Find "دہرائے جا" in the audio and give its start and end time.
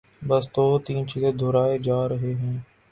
1.39-1.99